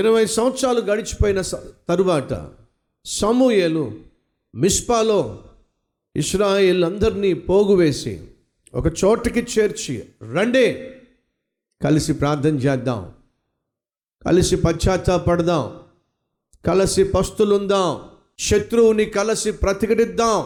[0.00, 1.40] ఇరవై సంవత్సరాలు గడిచిపోయిన
[1.88, 2.32] తరువాత
[3.06, 3.84] సమూయేలు
[4.54, 5.20] మిస్పాలో
[6.14, 8.14] ఇస్రాయేల్ అందరినీ పోగువేసి
[8.74, 9.94] ఒక చోటకి చేర్చి
[10.34, 10.66] రండి
[11.80, 13.02] కలిసి ప్రార్థన చేద్దాం
[14.26, 15.64] కలిసి పశ్చాత్తాపడదాం
[16.64, 17.90] కలిసి పస్తులుందాం
[18.38, 20.36] శత్రువుని కలిసి ప్రతిఘటిద్దాం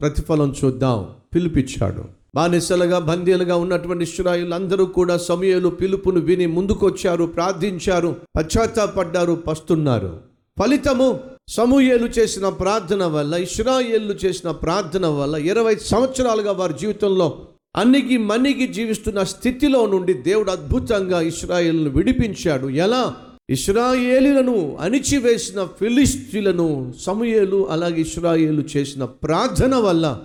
[0.00, 0.98] ప్రతిఫలం చూద్దాం
[1.34, 2.04] పిలిపించాడు
[2.34, 10.20] బానిసలుగా బందీలుగా ఉన్నటువంటి ఇస్రాయిల్ అందరూ కూడా సమయలు పిలుపును విని ముందుకొచ్చారు ప్రార్థించారు పశ్చాత్తాపడ్డారు పస్తున్నారు.
[10.58, 17.46] ఫలితము సమూహేలు చేసిన ప్రార్థన వల్ల ఇష్రాయేళ్ళు చేసిన ప్రార్థన వల్ల ఇరవై సంవత్సరాలుగా వారి జీవితంలో
[17.76, 22.68] అన్నికి మన్నిగి జీవిస్తున్న స్థితిలో నుండి దేవుడు అద్భుతంగా ఇస్రాయేల్ను విడిపించాడు.
[22.68, 23.14] ఎలా?
[23.50, 30.18] ఇస్రాయేలీలను అణిచివేసిన ఫిలిస్తీలను సమూహేలు అలాగే ఇస్రాయేలు చేసిన ప్రార్థన వల్ల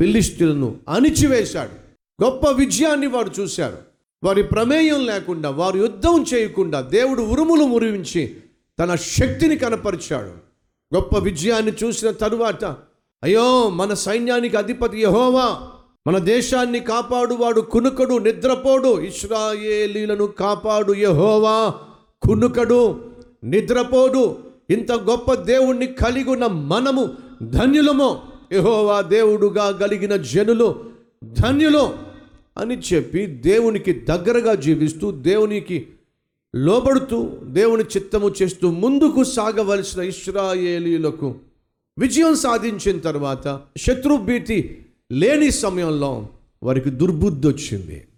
[0.00, 1.90] ఫిలిస్తీన్లను అణిచివేశాడు.
[2.24, 3.78] గొప్ప విజయాన్ని వారు చూశారు.
[4.24, 8.36] వారి ప్రమేయం లేకుండా వారు యుద్ధం చేయకుండా దేవుడు ఉరుములు మురివించి
[8.78, 10.50] తన శక్తిని కనపరిచాడు.
[10.96, 12.64] గొప్ప విజయాన్ని చూసిన తరువాత
[13.22, 15.68] అయ్యో మన సైన్యానికి అధిపతి యహోవా
[16.06, 19.00] మన దేశాన్ని కాపాడువాడు కునుకడు నిద్రపోడు.
[19.00, 21.74] ఇస్రాయేలీలను కాపాడు యహోవా
[22.22, 23.10] కునుకడు
[23.44, 24.36] నిద్రపోడు.
[24.70, 27.10] ఇంత గొప్ప దేవుణ్ణి కలిగి ఉన్న మనము
[27.42, 28.29] ధన్యులము.
[28.52, 30.84] యహోవా దేవుడుగా కలిగిన జనులు
[31.24, 31.94] ధన్యులు
[32.58, 35.86] అని చెప్పి దేవునికి దగ్గరగా జీవిస్తూ దేవునికి
[36.56, 41.34] లోబడుతూ దేవుని చిత్తము చేస్తూ ముందుకు సాగవలసిన ఇస్రాయేలీలకు
[41.98, 46.28] విజయం సాధించిన తర్వాత శత్రు భీతి లేని సమయంలో
[46.62, 48.08] వారికి దుర్బుద్ధి వచ్చింది.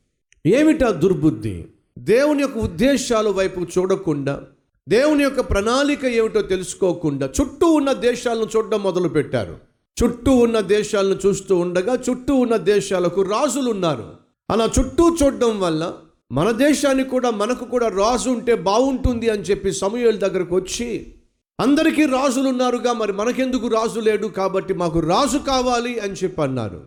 [0.47, 1.65] ఏమిటా దుర్బుద్ధి?
[1.99, 4.43] దేవుని యొక్క ఉద్దేశాల వైపు చూడకుండా
[4.89, 9.72] దేవుని యొక్క ప్రణాళిక ఏమిటో తెలుసుకోకుండా చుట్టూ ఉన్న దేశాలను చూడడం మొదలుపెట్టారు.
[9.97, 14.07] చుట్టూ ఉన్న దేశాలను చూస్తూ ఉండగా చుట్టూ ఉన్న దేశాలకు రాజులు ఉన్నారు
[14.51, 15.93] అలా చుట్టూ చూడడం వల్ల
[16.33, 21.15] మన దేశానికి కూడా మనకు కూడా రాజు ఉంటే బాగుంటుంది అని చెప్పి సమూహల దగ్గరకు వచ్చి
[21.61, 26.81] అందరికీ రాజులు ఉన్నారుగా మరి మనకెందుకు రాజు లేడు కాబట్టి మాకు రాజు కావాలి అని చెప్పి అన్నారు.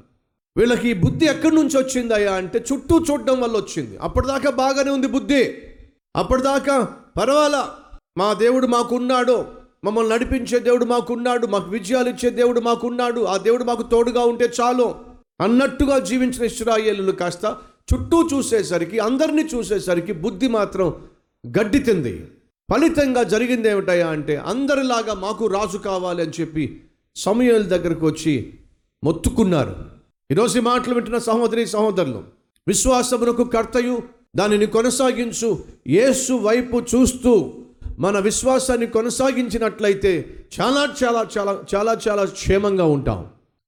[0.57, 3.97] వీళ్ళకి ఈ బుద్ధి ఎక్కడి నుంచి వచ్చిందయ్యా అంటే చుట్టూ చూడడం వల్ల వచ్చింది.
[3.97, 5.57] అప్పటిదాకా బాగానే ఉంది బుద్ధి.
[6.15, 6.87] అప్పటిదాకా
[7.19, 7.69] పర్వాలా
[8.17, 9.45] మా దేవుడు మాకున్నాడు.
[9.85, 14.95] మమ్మల్ని నడిపించే దేవుడు మాకున్నాడు మాకు విజయాలు ఇచ్చే దేవుడు మాకున్నాడు ఆ దేవుడు మాకు తోడుగా ఉంటే చాలు.
[15.41, 17.45] అన్నట్టుగా జీవించిన ఇస్రాయేలు కాస్త
[17.93, 20.93] చుట్టూ చూసేసరికి అందరినీ చూసేసరికి బుద్ధి మాత్రం
[21.47, 22.27] గడ్డి తింది.
[22.71, 26.81] ఫలితంగా జరిగింది ఏమిటయా అంటే అందరిలాగా మాకు రాజు కావాలి అని చెప్పి
[27.15, 28.53] సమయాల దగ్గరకు వచ్చి
[29.03, 29.75] మొత్తుకున్నారు.
[30.31, 32.23] ఈరోజు మాటలు వింటున్న సహోదరి సహోదరులు
[32.67, 33.99] విశ్వాసమునకు కర్తయు
[34.35, 37.53] దానిని కొనసాగించు యేసు వైపు చూస్తూ
[37.99, 43.27] మన విశ్వాసాన్ని కొనసాగించినట్లయితే చాలా చాలా చాలా చాలా చాలా క్షేమంగా ఉంటాం.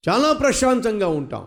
[0.09, 1.45] చాలా ప్రశాంతంగా ఉంటాం.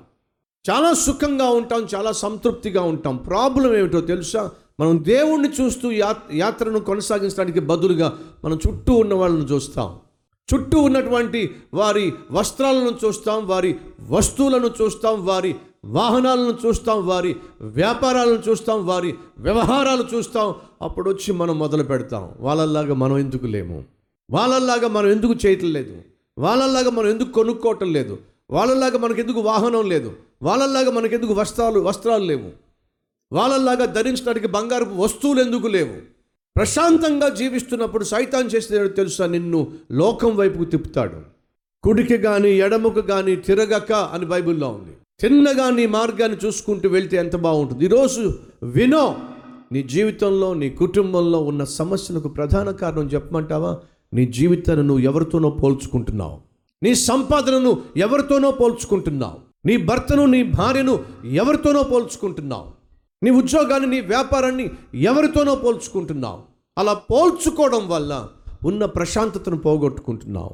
[0.70, 3.16] చాలా సుఖంగా ఉంటాం చాలా సంతృప్తిగా ఉంటాం.
[3.16, 4.50] ప్రాబ్లం ఏమిటో తెలుసా?
[4.80, 9.98] మనం దేవుణ్ణి చూస్తూ యా యాత్రను కొనసాగించడానికి బదులుగా మనం చుట్టూ ఉన్న వాళ్ళని చూస్తాం.
[10.54, 13.76] చుట్టూ ఉన్నటువంటి వారి వస్త్రాలను చూస్తాం వారి
[14.08, 20.54] వస్తువులను చూస్తాం వారి వాహనాలను చూస్తాం వారి వ్యాపారాలను చూస్తాం వారి వ్యవహారాలు చూస్తాం.
[20.82, 22.30] అప్పుడు వచ్చి మనం మొదలు పెడతాం.
[22.41, 23.84] వాళ్ళల్లాగా మనం ఎందుకు లేము?
[24.30, 26.02] వాళ్ళల్లాగా మనం ఎందుకు చేయటం లేదు?
[26.38, 28.19] వాళ్ళల్లాగా మనం ఎందుకు కొనుక్కోవటం లేదు?
[28.50, 30.12] వాళ్ళలాగా మనకెందుకు వాహనం లేదు?
[30.42, 32.50] వాళ్ళలాగా మనకెందుకు వస్త్రాలు వస్త్రాలు లేవు?
[33.32, 36.20] వాళ్ళలాగా ధరించడానికి బంగారపు వస్తువులు ఎందుకు లేవు?
[36.56, 39.26] ప్రశాంతంగా జీవిస్తున్నప్పుడు సైతాన్ చేసేది తెలుసా?
[39.26, 41.40] నిన్ను లోకం వైపుకు తిప్పుతాడు.
[41.82, 44.96] కుడికి కానీ ఎడముకు కానీ తిరగక అని బైబిల్లో ఉంది.
[45.20, 47.84] తిన్నగా నీ మార్గాన్ని చూసుకుంటూ వెళ్తే ఎంత బాగుంటుంది.
[47.84, 49.16] ఈరోజు వినో
[49.72, 53.78] నీ జీవితంలో నీ కుటుంబంలో ఉన్న సమస్యలకు ప్రధాన కారణం చెప్పమంటావా?
[54.14, 56.38] నీ జీవితాన్ని నువ్వు ఎవరితోనో పోల్చుకుంటున్నావు.
[56.82, 59.66] నీ సంపాదనను ఎవరితోనో పోల్చుకుంటున్నావు.
[59.66, 62.64] నీ భర్తను నీ భార్యను ఎవరితోనో పోల్చుకుంటున్నావు.
[63.25, 66.38] నీ ఉద్యోగాన్ని నీ వ్యాపారాన్ని ఎవరితోనో పోల్చుకుంటున్నావు.
[66.78, 68.28] అలా పోల్చుకోవడం వల్ల
[68.64, 70.50] ఉన్న ప్రశాంతతను పోగొట్టుకుంటున్నావు.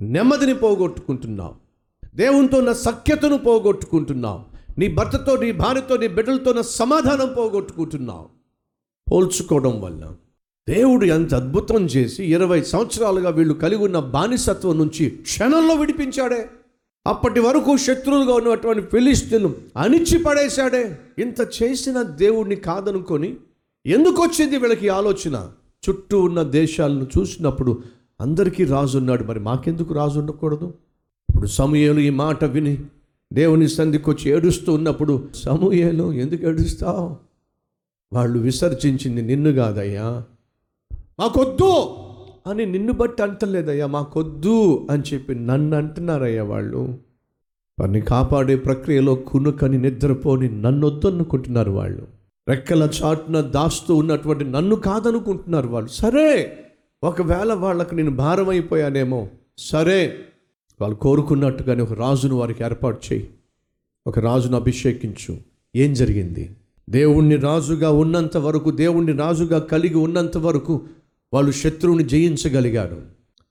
[0.00, 1.69] నెమ్మదిని పోగొట్టుకుంటున్నావు.
[2.14, 4.40] దేవునితో ఉన్న సఖ్యతను పోగొట్టుకుంటున్నావు
[4.78, 8.26] నీ భర్తతో నీ భార్యతో నీ బిడ్డలతో ఉన్న సమాధానం పోగొట్టుకుంటున్నావు
[9.10, 10.14] పోల్చుకోవడం వల్ల
[10.68, 16.48] దేవుడు ఎంత అద్భుతం చేసి ఇరవై సంవత్సరాలుగా వీళ్ళు కలిగి ఉన్న బానిసత్వం నుంచి క్షణంలో విడిపించాడే.
[17.06, 23.36] అప్పటి వరకు శత్రువులుగా ఉన్నటువంటి ఫిలిస్తీన్లు అణిచి పడేశాడే ఇంత చేసిన దేవుడిని కాదనుకొని
[23.86, 25.50] ఎందుకు వచ్చింది వీళ్ళకి ఆలోచన?
[25.88, 27.82] చుట్టూ ఉన్న దేశాలను చూసినప్పుడు
[28.20, 30.74] అందరికీ రాజు ఉన్నాడు మరి మాకెందుకు రాజు ఉండకూడదు?
[31.40, 32.84] ఇప్పుడు సమూహలు ఈ మాట విని
[33.32, 37.16] దేవుని సంధికి వచ్చి ఏడుస్తూ ఉన్నప్పుడు సమూహలు ఎందుకు ఏడుస్తావు?
[38.12, 40.24] వాళ్ళు విసర్జించింది నిన్ను కాదయ్యా.
[41.20, 41.96] మాకొద్దు!
[42.50, 44.86] అని నిన్ను బట్టి అంటలేదయ్యా మాకొద్దు!
[44.90, 46.98] అని చెప్పి నన్ను అంటున్నారయ్యా వాళ్ళు.
[47.80, 52.06] వారిని కాపాడే ప్రక్రియలో కునుకని నిద్రపోని నన్ను వద్దనుకుంటున్నారు వాళ్ళు.
[52.48, 55.90] రెక్కల చాటున దాస్తూ ఉన్నటువంటి నన్ను కాదనుకుంటున్నారు వాళ్ళు.
[55.90, 56.58] సరే
[57.04, 59.28] ఒకవేళ వాళ్ళకు నేను భారం అయిపోయానేమో
[59.58, 60.18] సరే.
[60.80, 63.30] వాళ్ళు కోరుకున్నట్టుగానే ఒక రాజును వారికి ఏర్పాటు చేయి.
[64.06, 65.38] ఒక రాజును అభిషేకించు.
[65.76, 66.50] ఏం జరిగింది?
[66.90, 70.80] దేవుణ్ణి రాజుగా ఉన్నంత వరకు దేవుణ్ణి రాజుగా కలిగి ఉన్నంత వరకు
[71.34, 73.02] వాళ్ళు శత్రువుని జయించగలిగారు.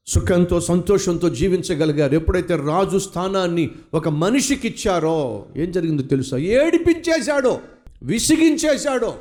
[0.08, 2.16] సుఖంతో సంతోషంతో జీవించగలిగారు.
[2.16, 6.38] ఎప్పుడైతే రాజు స్థానాన్ని ఒక మనిషికి ఇచ్చారో ఏం జరిగిందో తెలుసా?
[6.38, 7.60] ఏడిపించేశాడో
[8.04, 9.14] విసిగించేశాడో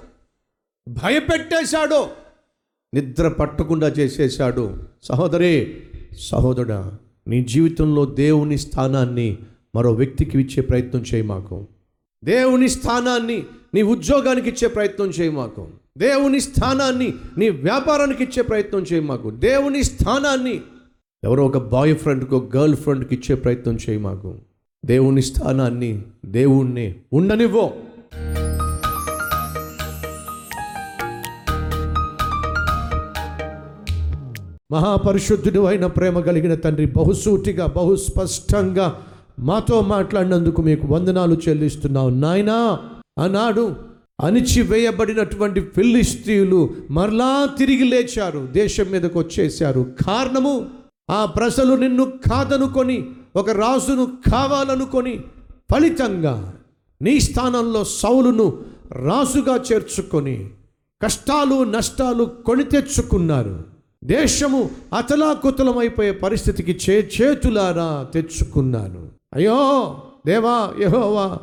[0.89, 2.09] భయపెట్టేశాడో
[2.95, 4.83] నిద్ర పట్టకుండా చేసేశాడు.
[5.03, 5.77] సహోదరే
[6.21, 9.39] సహోదరుడా నీ జీవితంలో దేవుని స్థానాన్ని
[9.75, 11.67] మరో వ్యక్తికి ఇచ్చే ప్రయత్నం చేయి మాకు.
[12.25, 13.43] దేవుని స్థానాన్ని
[13.75, 15.69] నీ ఉద్యోగానికి ఇచ్చే ప్రయత్నం చేయి మాకు.
[15.99, 19.31] దేవుని స్థానాన్ని నీ వ్యాపారానికి ఇచ్చే ప్రయత్నం చేయి మాకు.
[19.31, 20.61] దేవుని స్థానాన్ని
[21.25, 24.35] ఎవరో ఒక బాయ్ ఫ్రెండ్కో గర్ల్ ఫ్రెండ్కి ఇచ్చే ప్రయత్నం చేయి మాకు.
[24.85, 27.73] దేవుని స్థానాన్ని దేవుణ్ణి ఉండనివ్వో.
[34.73, 38.87] మహాపరిశుద్ధుడు అయిన ప్రేమ కలిగిన తండ్రి బహుసూటిగా బహుస్పష్టంగా
[39.41, 42.57] మాతో మాట్లాడినందుకు మీకు వందనాలు చెల్లిస్తున్నావు నాయనా
[43.19, 43.77] ఆనాడు
[44.23, 49.87] అణిచివేయబడినటువంటి ఫిలిస్తీయులు మరలా తిరిగి లేచారు దేశం మీదకు వచ్చేశారు.
[50.07, 50.67] కారణము
[51.11, 52.99] ఆ ప్రజలు నిన్ను కాదనుకొని
[53.37, 55.19] ఒక రాజును కావాలనుకొని
[55.71, 56.53] ఫలితంగా
[57.03, 58.59] నీ స్థానంలో సౌలును
[58.93, 60.37] రాజుగా చేర్చుకొని
[61.03, 63.78] కష్టాలు నష్టాలు కొని తెచ్చుకున్నారు.
[64.05, 69.09] దేశము అతలాకుతలమైపోయే పరిస్థితికి చే చేతులారా తెచ్చుకున్నాను.
[69.35, 69.97] అయ్యో
[70.27, 71.39] దేవా యహోవా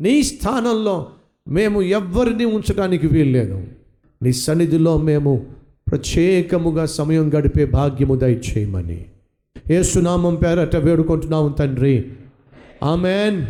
[0.00, 1.06] నీ స్థానంలో
[1.48, 3.64] మేము ఎవ్వరిని ఉంచడానికి వీల్లేదు.
[4.22, 5.46] నీ సన్నిధిలో మేము
[5.90, 9.04] ప్రత్యేకముగా సమయం గడిపే భాగ్యము దయచేయమని.
[9.70, 12.04] ఏసునామం పేరట వేడుకుంటున్నాము తండ్రి.
[12.82, 13.46] ఆమెన్.